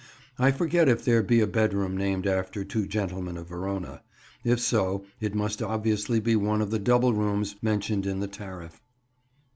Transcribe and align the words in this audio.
I 0.39 0.49
forget 0.49 0.89
if 0.89 1.05
there 1.05 1.21
be 1.21 1.41
a 1.41 1.45
bedroom 1.45 1.95
named 1.95 2.25
after 2.25 2.63
Two 2.65 2.87
Gentlemen 2.87 3.37
of 3.37 3.45
Verona. 3.49 4.01
If 4.43 4.59
so, 4.59 5.05
it 5.19 5.35
must 5.35 5.61
obviously 5.61 6.19
be 6.19 6.35
one 6.35 6.59
of 6.59 6.71
the 6.71 6.79
double 6.79 7.13
rooms 7.13 7.55
mentioned 7.61 8.07
in 8.07 8.19
the 8.19 8.27
tariff. 8.27 8.81